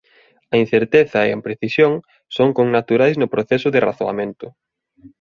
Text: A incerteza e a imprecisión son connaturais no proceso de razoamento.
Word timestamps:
A 0.53 0.55
incerteza 0.63 1.19
e 1.23 1.29
a 1.29 1.35
imprecisión 1.39 1.93
son 2.35 2.49
connaturais 2.59 3.15
no 3.17 3.31
proceso 3.33 3.67
de 3.71 3.83
razoamento. 3.87 4.47